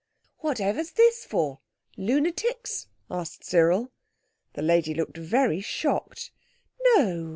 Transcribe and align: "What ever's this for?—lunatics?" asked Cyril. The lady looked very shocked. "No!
"What 0.39 0.59
ever's 0.59 0.93
this 0.93 1.25
for?—lunatics?" 1.25 2.87
asked 3.11 3.43
Cyril. 3.43 3.91
The 4.53 4.63
lady 4.63 4.95
looked 4.95 5.17
very 5.17 5.61
shocked. 5.61 6.31
"No! 6.95 7.29